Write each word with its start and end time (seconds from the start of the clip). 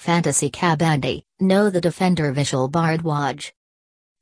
Fantasy 0.00 0.48
Kabaddi, 0.48 1.24
know 1.40 1.68
the 1.68 1.78
defender 1.78 2.32
Vishal 2.32 2.70
Bhardwaj. 2.70 3.52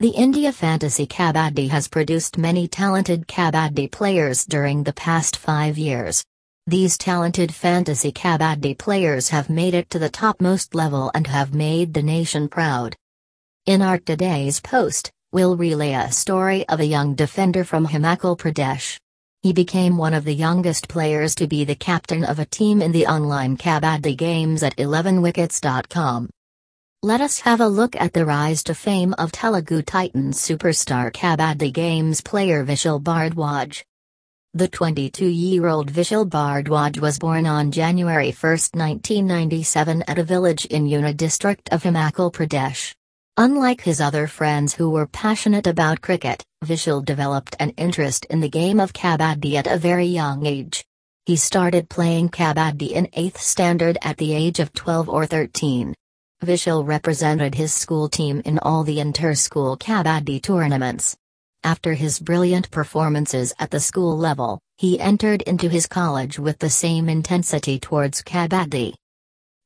The 0.00 0.08
India 0.08 0.50
Fantasy 0.50 1.06
Kabaddi 1.06 1.68
has 1.68 1.86
produced 1.86 2.36
many 2.36 2.66
talented 2.66 3.28
Kabaddi 3.28 3.88
players 3.88 4.44
during 4.44 4.83
the 4.83 4.92
past 4.92 5.36
five 5.36 5.78
years. 5.78 6.25
These 6.67 6.99
talented 6.99 7.54
fantasy 7.54 8.11
Kabaddi 8.11 8.77
players 8.77 9.29
have 9.29 9.48
made 9.48 9.72
it 9.72 9.88
to 9.91 10.00
the 10.00 10.11
topmost 10.11 10.75
level 10.75 11.12
and 11.14 11.29
have 11.29 11.54
made 11.54 11.95
the 11.95 12.03
nation 12.03 12.49
proud. 12.49 12.97
In 13.67 13.81
our 13.81 13.99
today's 13.99 14.59
post, 14.59 15.13
we'll 15.31 15.57
relay 15.57 15.93
a 15.93 16.11
story 16.11 16.69
of 16.69 16.81
a 16.81 16.87
young 16.87 17.15
defender 17.15 17.63
from 17.63 17.87
Himachal 17.87 18.37
Pradesh. 18.37 18.99
He 19.43 19.52
became 19.52 19.96
one 19.96 20.14
of 20.14 20.25
the 20.25 20.34
youngest 20.34 20.89
players 20.89 21.36
to 21.36 21.46
be 21.46 21.64
the 21.64 21.77
captain 21.77 22.25
of 22.25 22.41
a 22.41 22.45
team 22.45 22.82
in 22.82 22.91
the 22.91 23.07
online 23.07 23.57
Kabaddi 23.57 24.16
games 24.16 24.64
at 24.64 24.77
11wickets.com. 24.77 26.29
Let 27.04 27.21
us 27.21 27.39
have 27.40 27.61
a 27.61 27.68
look 27.68 27.94
at 27.94 28.13
the 28.13 28.27
rise 28.27 28.64
to 28.64 28.75
fame 28.75 29.14
of 29.16 29.30
Telugu 29.30 29.82
Titans 29.82 30.39
superstar 30.40 31.13
Kabaddi 31.13 31.72
Games 31.72 32.20
player 32.20 32.64
Vishal 32.64 33.00
Bhardwaj. 33.00 33.84
The 34.54 34.66
22-year-old 34.66 35.92
Vishal 35.92 36.28
Bhardwaj 36.28 36.98
was 36.98 37.20
born 37.20 37.46
on 37.46 37.70
January 37.70 38.32
1, 38.32 38.50
1997 38.74 40.02
at 40.08 40.18
a 40.18 40.24
village 40.24 40.64
in 40.64 40.88
Una 40.88 41.14
district 41.14 41.68
of 41.70 41.84
Himachal 41.84 42.32
Pradesh. 42.32 42.97
Unlike 43.41 43.83
his 43.83 44.01
other 44.01 44.27
friends 44.27 44.74
who 44.74 44.91
were 44.91 45.06
passionate 45.06 45.69
about 45.69 46.01
cricket, 46.01 46.42
Vishal 46.65 47.05
developed 47.05 47.55
an 47.61 47.70
interest 47.77 48.24
in 48.24 48.41
the 48.41 48.48
game 48.48 48.80
of 48.80 48.92
kabaddi 48.92 49.55
at 49.55 49.69
a 49.69 49.78
very 49.78 50.06
young 50.06 50.45
age. 50.45 50.84
He 51.24 51.37
started 51.37 51.88
playing 51.88 52.30
kabaddi 52.30 52.91
in 52.91 53.06
8th 53.16 53.38
standard 53.38 53.97
at 54.02 54.16
the 54.16 54.33
age 54.33 54.59
of 54.59 54.73
12 54.73 55.09
or 55.09 55.24
13. 55.24 55.95
Vishal 56.45 56.84
represented 56.84 57.55
his 57.55 57.73
school 57.73 58.09
team 58.09 58.42
in 58.45 58.59
all 58.59 58.83
the 58.83 58.98
inter-school 58.98 59.77
kabaddi 59.77 60.42
tournaments. 60.42 61.17
After 61.62 61.95
his 61.95 62.19
brilliant 62.19 62.73
performances 62.73 63.55
at 63.61 63.70
the 63.70 63.78
school 63.78 64.19
level, 64.19 64.58
he 64.78 64.98
entered 64.98 65.42
into 65.42 65.69
his 65.69 65.86
college 65.86 66.41
with 66.41 66.58
the 66.58 66.70
same 66.70 67.08
intensity 67.08 67.78
towards 67.78 68.20
kabaddi. 68.20 68.95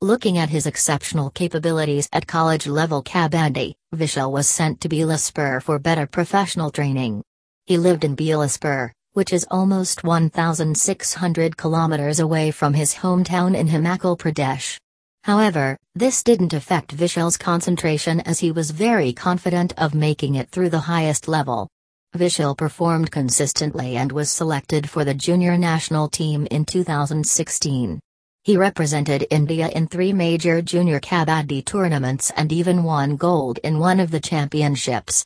Looking 0.02 0.36
at 0.36 0.50
his 0.50 0.66
exceptional 0.66 1.30
capabilities 1.30 2.08
at 2.12 2.26
college 2.26 2.66
level 2.66 3.04
kabaddi, 3.04 3.74
Vishal 3.94 4.32
was 4.32 4.48
sent 4.48 4.80
to 4.80 4.88
Bilaspur 4.88 5.62
for 5.62 5.78
better 5.78 6.08
professional 6.08 6.72
training. 6.72 7.22
He 7.66 7.78
lived 7.78 8.02
in 8.02 8.16
Bilaspur, 8.16 8.90
which 9.12 9.32
is 9.32 9.46
almost 9.48 10.02
1,600 10.02 11.56
kilometers 11.56 12.18
away 12.18 12.50
from 12.50 12.74
his 12.74 12.96
hometown 12.96 13.56
in 13.56 13.68
Himachal 13.68 14.18
Pradesh. 14.18 14.76
However, 15.22 15.78
this 15.94 16.24
didn't 16.24 16.52
affect 16.52 16.96
Vishal's 16.96 17.36
concentration 17.36 18.18
as 18.22 18.40
he 18.40 18.50
was 18.50 18.72
very 18.72 19.12
confident 19.12 19.72
of 19.78 19.94
making 19.94 20.34
it 20.34 20.50
through 20.50 20.70
the 20.70 20.90
highest 20.90 21.28
level. 21.28 21.68
Vishal 22.16 22.58
performed 22.58 23.12
consistently 23.12 23.96
and 23.96 24.10
was 24.10 24.32
selected 24.32 24.90
for 24.90 25.04
the 25.04 25.14
junior 25.14 25.56
national 25.56 26.08
team 26.08 26.48
in 26.50 26.64
2016. 26.64 28.00
He 28.44 28.56
represented 28.56 29.28
India 29.30 29.68
in 29.68 29.86
three 29.86 30.12
major 30.12 30.60
junior 30.62 30.98
kabaddi 30.98 31.64
tournaments 31.64 32.32
and 32.36 32.50
even 32.50 32.82
won 32.82 33.14
gold 33.14 33.58
in 33.62 33.78
one 33.78 34.00
of 34.00 34.10
the 34.10 34.18
championships. 34.18 35.24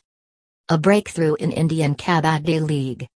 A 0.69 0.77
breakthrough 0.77 1.33
in 1.35 1.51
Indian 1.51 1.95
Kabaddi 1.95 2.61
League. 2.61 3.07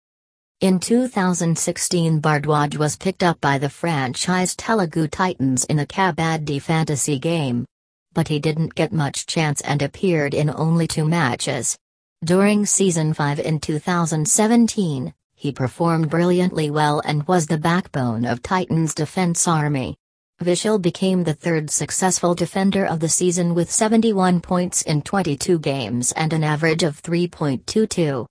In 0.62 0.80
2016 0.80 2.22
Bhardwaj 2.22 2.78
was 2.78 2.96
picked 2.96 3.22
up 3.22 3.38
by 3.42 3.58
the 3.58 3.68
franchise 3.68 4.56
Telugu 4.56 5.06
Titans 5.06 5.64
in 5.64 5.80
a 5.80 5.86
Kabaddi 5.86 6.62
fantasy 6.62 7.18
game. 7.18 7.66
But 8.14 8.28
he 8.28 8.38
didn't 8.38 8.74
get 8.74 8.94
much 8.94 9.26
chance 9.26 9.60
and 9.60 9.82
appeared 9.82 10.32
in 10.32 10.48
only 10.48 10.86
two 10.86 11.06
matches. 11.06 11.76
During 12.24 12.64
Season 12.64 13.12
5 13.12 13.40
in 13.40 13.60
2017, 13.60 15.12
he 15.40 15.50
performed 15.50 16.10
brilliantly 16.10 16.70
well 16.70 17.00
and 17.06 17.26
was 17.26 17.46
the 17.46 17.56
backbone 17.56 18.26
of 18.26 18.42
Titans' 18.42 18.94
defense 18.94 19.48
army. 19.48 19.96
Vishal 20.42 20.78
became 20.78 21.24
the 21.24 21.32
third 21.32 21.70
successful 21.70 22.34
defender 22.34 22.84
of 22.84 23.00
the 23.00 23.08
season 23.08 23.54
with 23.54 23.70
71 23.70 24.42
points 24.42 24.82
in 24.82 25.00
22 25.00 25.58
games 25.58 26.12
and 26.12 26.34
an 26.34 26.44
average 26.44 26.82
of 26.82 27.02
3.22. 27.02 28.26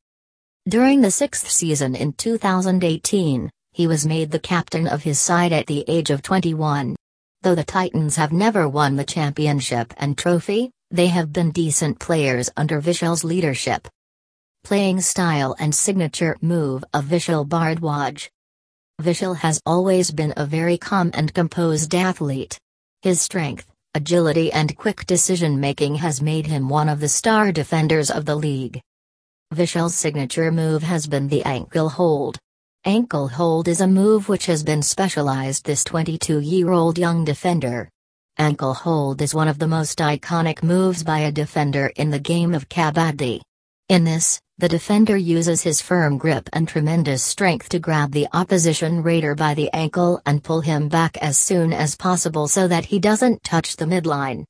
During 0.68 1.02
the 1.02 1.10
sixth 1.10 1.50
season 1.50 1.96
in 1.96 2.14
2018, 2.14 3.50
he 3.72 3.88
was 3.88 4.06
made 4.06 4.30
the 4.30 4.38
captain 4.38 4.88
of 4.88 5.02
his 5.02 5.20
side 5.20 5.52
at 5.52 5.66
the 5.66 5.84
age 5.88 6.12
of 6.12 6.22
21. 6.22 6.96
Though 7.42 7.56
the 7.56 7.64
Titans 7.64 8.18
have 8.18 8.32
never 8.32 8.70
won 8.70 8.98
the 8.98 9.04
championship 9.04 9.96
and 9.98 10.16
trophy, 10.16 10.70
they 10.92 11.08
have 11.08 11.34
been 11.34 11.50
decent 11.50 11.98
players 11.98 12.52
under 12.56 12.80
Vishal's 12.80 13.24
leadership. 13.24 13.88
Playing 14.64 15.02
style 15.02 15.56
and 15.58 15.74
signature 15.74 16.38
move 16.42 16.84
of 16.94 17.06
Vishal 17.06 17.48
Bhardwaj. 17.48 18.30
Vishal 19.02 19.36
has 19.38 19.60
always 19.66 20.12
been 20.12 20.34
a 20.38 20.46
very 20.46 20.78
calm 20.78 21.10
and 21.14 21.34
composed 21.34 21.96
athlete. 21.96 22.60
His 23.02 23.20
strength, 23.20 23.66
agility 23.96 24.52
and 24.52 24.78
quick 24.78 25.06
decision 25.08 25.60
making 25.60 25.96
has 25.96 26.22
made 26.22 26.46
him 26.46 26.70
one 26.70 26.88
of 26.88 27.00
the 27.00 27.10
star 27.10 27.52
defenders 27.52 28.12
of 28.12 28.26
the 28.26 28.36
league. 28.36 28.80
Vishal's 29.56 29.96
signature 29.96 30.52
move 30.52 30.84
has 30.84 31.08
been 31.08 31.28
the 31.28 31.44
ankle 31.46 31.90
hold. 31.90 32.38
Ankle 32.86 33.28
hold 33.28 33.68
is 33.68 33.82
a 33.82 33.88
move 33.88 34.30
which 34.30 34.46
has 34.46 34.64
been 34.64 34.84
specialized 34.84 35.66
this 35.66 35.84
22-year-old 35.84 37.00
young 37.00 37.26
defender. 37.26 37.90
Ankle 38.38 38.76
hold 38.76 39.22
is 39.22 39.34
one 39.34 39.48
of 39.48 39.58
the 39.58 39.68
most 39.68 39.98
iconic 39.98 40.62
moves 40.62 41.04
by 41.04 41.20
a 41.20 41.32
defender 41.32 41.92
in 41.96 42.12
the 42.12 42.20
game 42.20 42.54
of 42.54 42.70
kabaddi. 42.70 43.42
In 43.90 44.04
this, 44.04 44.40
the 44.60 44.68
defender 44.68 45.16
uses 45.16 45.62
his 45.62 45.82
firm 45.82 46.18
grip 46.18 46.50
and 46.52 46.68
tremendous 46.68 47.24
strength 47.24 47.70
to 47.70 47.80
grab 47.80 48.12
the 48.12 48.28
opposition 48.34 49.02
raider 49.02 49.34
by 49.34 49.54
the 49.54 49.70
ankle 49.72 50.22
and 50.26 50.44
pull 50.44 50.60
him 50.60 50.90
back 50.90 51.16
as 51.22 51.38
soon 51.38 51.72
as 51.72 51.96
possible 51.96 52.46
so 52.46 52.68
that 52.68 52.84
he 52.84 53.00
doesn't 53.00 53.42
touch 53.46 53.78
the 53.78 53.86
midline. 53.86 54.44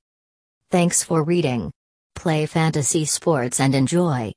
Thanks 0.72 1.04
for 1.04 1.24
reading. 1.24 1.72
Play 2.16 2.48
fantasy 2.48 3.06
sports 3.06 3.60
and 3.60 3.76
enjoy. 3.76 4.28